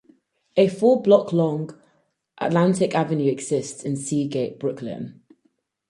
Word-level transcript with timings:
A 0.57 0.67
four-block-long 0.67 1.79
Atlantic 2.39 2.95
Avenue 2.95 3.27
exists 3.29 3.83
in 3.83 3.95
Sea 3.95 4.27
Gate, 4.27 4.57
Brooklyn. 4.59 5.21